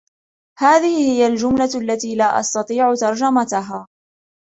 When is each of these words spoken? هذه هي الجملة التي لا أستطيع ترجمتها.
هذه 0.59 0.97
هي 1.11 1.27
الجملة 1.27 1.69
التي 1.75 2.15
لا 2.15 2.39
أستطيع 2.39 2.93
ترجمتها. 2.95 3.87